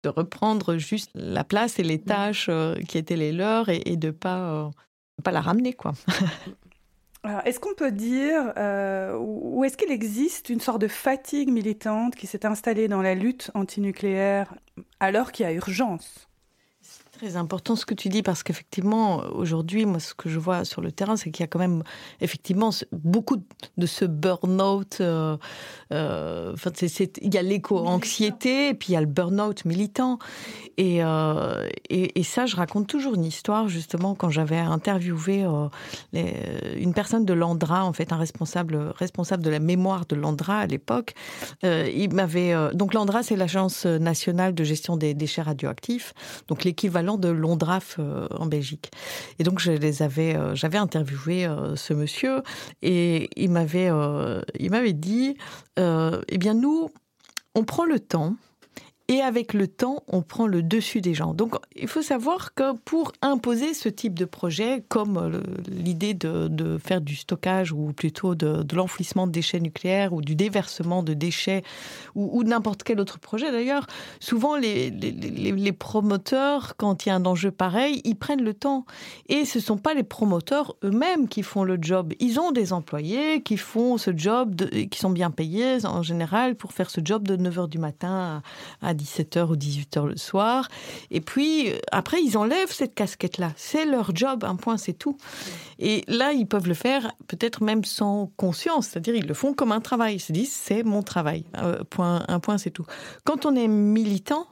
[0.02, 2.50] de reprendre juste la place et les tâches
[2.88, 4.70] qui étaient les leurs et, et de pas
[5.22, 5.92] pas la ramener quoi.
[7.44, 12.26] est-ce qu'on peut dire, euh, ou est-ce qu'il existe une sorte de fatigue militante qui
[12.26, 14.54] s'est installée dans la lutte antinucléaire
[15.00, 16.29] alors qu'il y a urgence?
[17.20, 20.80] Très important ce que tu dis parce qu'effectivement, aujourd'hui, moi, ce que je vois sur
[20.80, 21.82] le terrain, c'est qu'il y a quand même
[22.22, 23.36] effectivement beaucoup
[23.76, 24.98] de ce burn-out.
[25.00, 25.36] Euh,
[25.92, 26.70] euh, enfin,
[27.20, 30.18] il y a l'éco-anxiété, et puis il y a le burn-out militant.
[30.78, 35.46] Et, euh, et, et, ça, je raconte toujours une histoire, justement, quand j'avais interviewé
[36.14, 36.34] les,
[36.78, 40.66] une personne de l'Andra, en fait, un responsable, responsable de la mémoire de l'Andra à
[40.66, 41.12] l'époque.
[41.62, 42.54] il m'avait.
[42.72, 46.14] donc, l'Andra, c'est l'Agence nationale de gestion des déchets radioactifs,
[46.48, 48.90] donc l'équivalent de l'ONDRAF euh, en Belgique.
[49.38, 52.42] Et donc, je les avais, euh, j'avais interviewé euh, ce monsieur
[52.82, 53.90] et il m'avait,
[54.58, 55.36] il m'avait dit,
[55.76, 56.90] eh bien, nous,
[57.54, 58.36] on prend le temps
[59.10, 61.34] et avec le temps, on prend le dessus des gens.
[61.34, 67.00] Donc, il faut savoir que pour imposer ce type de projet, comme l'idée de, faire
[67.00, 71.64] du stockage ou plutôt de, l'enfouissement de déchets nucléaires ou du déversement de déchets
[72.14, 73.88] ou, n'importe quel autre projet d'ailleurs,
[74.20, 78.84] souvent les, promoteurs, quand il y a un enjeu pareil, ils prennent le temps.
[79.28, 82.12] Et ce ne sont pas les promoteurs eux-mêmes qui font le job.
[82.20, 84.54] Ils ont des employés qui font ce job,
[84.88, 88.40] qui sont bien payés en général pour faire ce job de 9h du matin
[88.80, 90.68] à 17h ou 18h le soir.
[91.10, 93.52] Et puis, après, ils enlèvent cette casquette-là.
[93.56, 95.16] C'est leur job, un point, c'est tout.
[95.78, 99.72] Et là, ils peuvent le faire peut-être même sans conscience, c'est-à-dire ils le font comme
[99.72, 100.16] un travail.
[100.16, 101.44] Ils se disent, c'est mon travail.
[101.58, 102.86] Euh, point, un point, c'est tout.
[103.24, 104.46] Quand on est militant,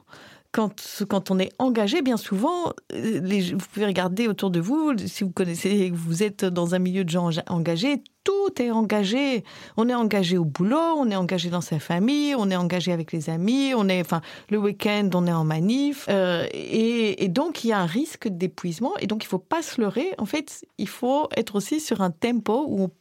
[0.51, 3.21] quand, quand on est engagé, bien souvent, euh,
[3.53, 7.09] vous pouvez regarder autour de vous, si vous connaissez, vous êtes dans un milieu de
[7.09, 9.43] gens engagés, tout est engagé.
[9.77, 13.11] On est engagé au boulot, on est engagé dans sa famille, on est engagé avec
[13.11, 16.05] les amis, on est, enfin, le week-end, on est en manif.
[16.09, 18.93] Euh, et, donc, il y a un risque d'épuisement.
[18.99, 20.13] Et donc, il faut pas se leurrer.
[20.17, 22.91] En fait, il faut être aussi sur un tempo où on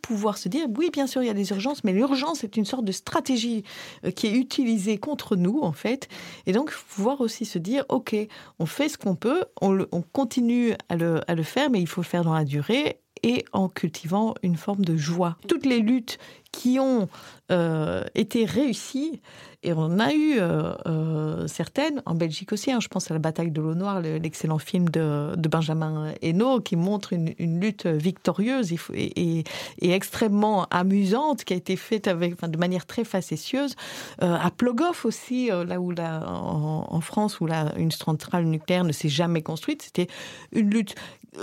[0.00, 2.64] pouvoir se dire, oui, bien sûr, il y a des urgences, mais l'urgence est une
[2.64, 3.64] sorte de stratégie
[4.04, 6.08] euh, qui est utilisée contre nous, en fait.
[6.46, 8.14] Et donc, pouvoir aussi se dire, OK,
[8.58, 11.86] on fait ce qu'on peut, on, on continue à le, à le faire, mais il
[11.86, 15.36] faut le faire dans la durée et en cultivant une forme de joie.
[15.48, 16.18] Toutes les luttes
[16.52, 17.08] qui ont
[17.50, 19.20] euh, été réussies,
[19.64, 23.18] et on a eu euh, euh, certaines, en Belgique aussi, hein, je pense à la
[23.18, 29.44] bataille de l'eau noire, l'excellent film de, Benjamin Hainaut, qui montre une, lutte victorieuse et,
[29.82, 33.74] extrêmement amusante, qui a été faite de manière très facétieuse.
[34.20, 39.82] à Plogoff aussi, là où en, France, où une centrale nucléaire ne s'est jamais construite,
[39.82, 40.08] c'était
[40.52, 40.94] une lutte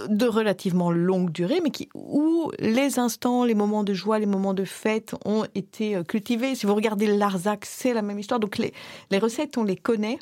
[0.09, 4.53] de relativement longue durée, mais qui, où les instants, les moments de joie, les moments
[4.53, 6.55] de fête ont été euh, cultivés.
[6.55, 8.39] Si vous regardez Larzac, c'est la même histoire.
[8.39, 8.73] Donc les,
[9.11, 10.19] les recettes, on les connaît.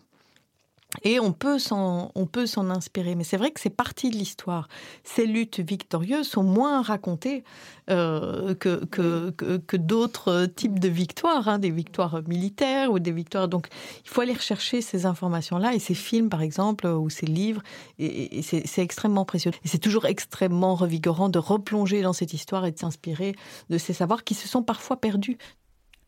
[1.02, 3.16] Et on peut s'en, on peut s'en inspirer.
[3.16, 4.68] Mais c'est vrai que c'est partie de l'histoire.
[5.04, 7.44] Ces luttes victorieuses sont moins racontées
[7.90, 13.48] euh, que, que, que, d'autres types de victoires, hein, des victoires militaires ou des victoires.
[13.48, 13.68] Donc,
[14.06, 17.62] il faut aller rechercher ces informations-là et ces films, par exemple, ou ces livres.
[18.00, 19.52] Et, c'est, c'est extrêmement précieux.
[19.66, 23.36] Et c'est toujours extrêmement revigorant de replonger dans cette histoire et de s'inspirer
[23.70, 25.38] de ces savoirs qui se sont parfois perdus.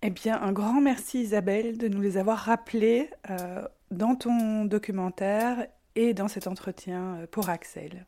[0.08, 3.10] Eh bien, un grand merci Isabelle de nous les avoir rappelés.
[3.32, 8.06] Euh, dans ton documentaire et dans cet entretien euh, pour Axel.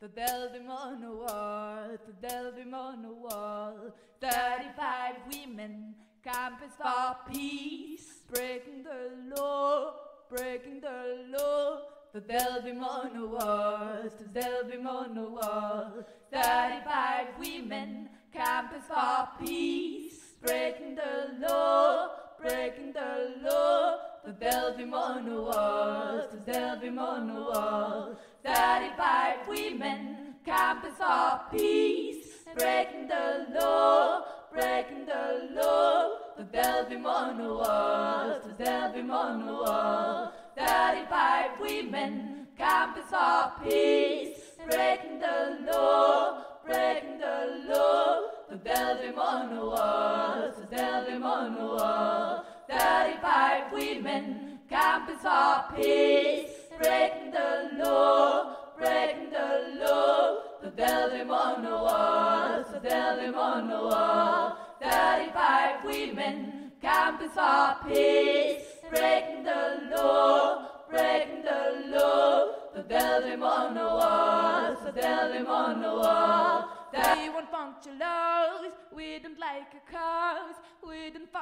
[0.00, 3.92] The Delvim on the wall, the Delvim on the wall.
[4.22, 9.92] 35 women, campus for peace, breaking the law,
[10.30, 11.99] breaking the law.
[12.12, 15.92] The Delvim on the walls, the Delvim on the wall.
[16.32, 22.08] 35 women, campus for peace, breaking the law,
[22.40, 23.98] breaking the law.
[24.24, 28.18] The Delvim on the walls, the Delvim on the wall.
[28.44, 32.26] 35 women, campus for peace,
[32.58, 36.16] breaking the law, breaking the law.
[36.36, 40.32] The Delvim on the walls, the Delvim on the wall.
[40.66, 44.36] 35 women, campus for peace,
[44.68, 48.20] breaking the law, breaking the law.
[48.50, 52.44] The Delvim on the walls, the Delvim on the wall.
[52.68, 60.42] 35 women, campus for peace, breaking the law, breaking the law.
[60.62, 64.58] The Delvim on the walls, the Delvim on the wall.
[64.82, 68.69] 35 women, campus for peace,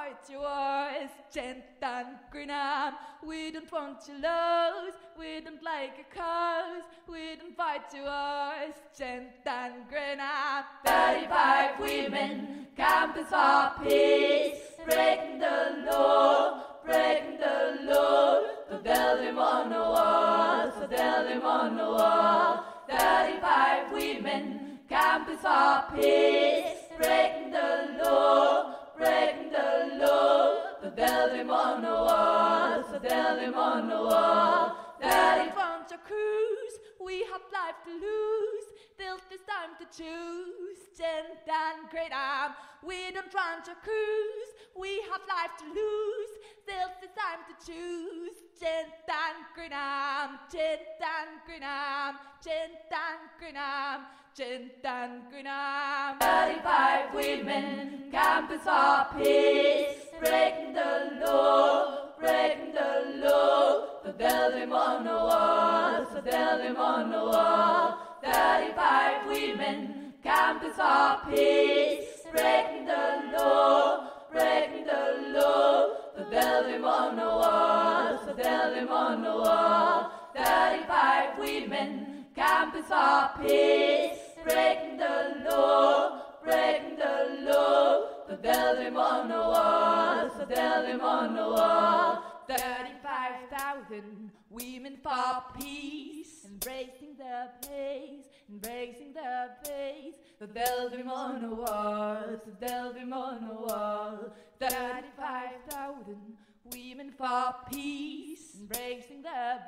[0.09, 2.93] fight your gent and grenade.
[3.27, 8.75] We don't want your laws, we don't like your cause, we don't fight your wars,
[8.97, 10.65] gent and grenade.
[10.87, 18.43] 35 women, campus for peace, breaking the law, breaking the law.
[18.71, 22.65] The Delvim on the walls, the Delvim on the wall.
[22.89, 29.38] 35 women, campus for peace, breaking the law, breaking the law.
[31.19, 34.95] The Delvim on the walls, the Delvim on the wall.
[35.01, 38.67] Daddy wants your cruise, we have life to lose.
[38.97, 42.53] Till this time to choose, gent and great arm.
[42.87, 46.33] We don't want your cruise, we have life to lose.
[46.65, 52.15] Till this time to choose, gent and great arm, gent and great arm,
[52.45, 54.03] gent and great arm.
[54.39, 56.21] Gent and Greenham.
[56.21, 63.85] 35 women, campus for peace, breaking the law, breaking the law.
[64.05, 67.99] The Delvim on the walls, the Delvim on the wall.
[68.25, 75.95] 35 women, campus for peace, breaking the law, breaking the law.
[76.17, 80.11] The Delvim on the walls, the Delvim on the wall.
[80.35, 88.18] 35 women, campus for peace, breaking the law, breaking the law.
[88.29, 92.23] The Delvim on the walls, the Delvim on the wall.
[92.47, 100.17] 35,000 women for peace, embracing the place, embracing the place.
[100.39, 104.35] The Delvim on the walls, the Delvim on the wall.
[104.61, 106.37] 35,000
[106.71, 109.61] women for peace, embracing the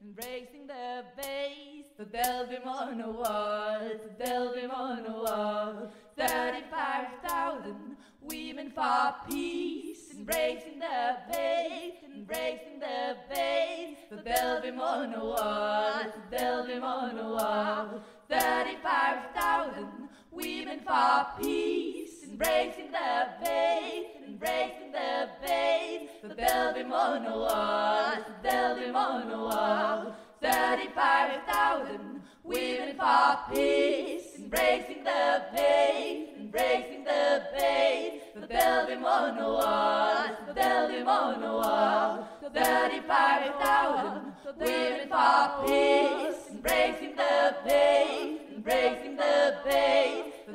[0.00, 1.86] place, embracing the base.
[1.98, 5.92] The Delvim on the walls, the Delvim on the wall.
[6.16, 13.98] 35,000 women for peace, embracing the base, embracing the base.
[14.10, 18.02] The Delvim on the walls, the Delvim on the wall.
[18.28, 24.06] 35,000 women for peace, embracing the base,
[24.44, 26.10] embracing the base.
[26.22, 30.16] The Delvim on the walls, the Delvim on the wall.
[30.42, 38.22] 35,000 women for peace, embracing the base, embracing the base.
[38.34, 42.28] The Delvim on the walls, the Delvim on the wall.
[42.52, 49.54] 35,000 women for peace, embracing the base, embracing the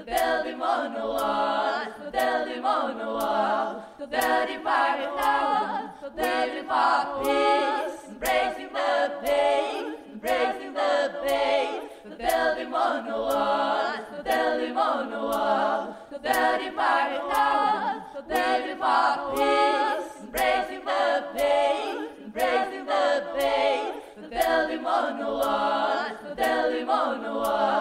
[0.09, 11.81] Beli manual, beli manual, beli manual, beli my peace, embracing the pain, embracing the pain,
[12.17, 23.05] beli manual, beli manual, beli manual, beli my peace, embracing the pain, embracing the
[23.37, 23.93] pain,
[24.31, 27.78] beli manual, beli manual.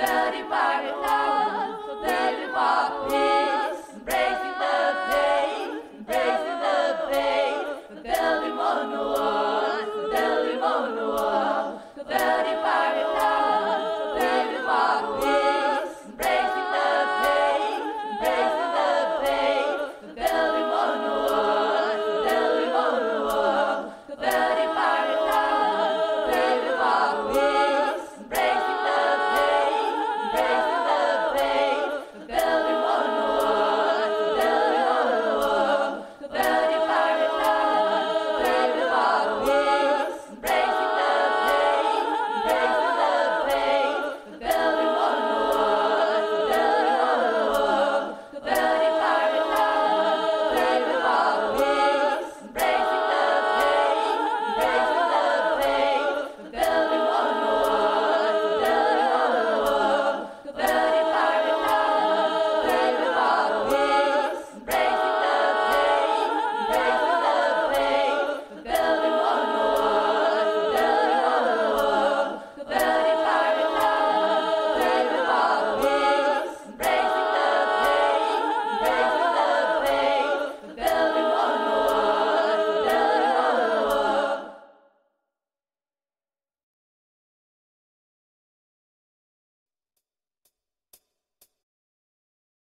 [0.00, 4.59] Building Bible love, building Bible peace, embracing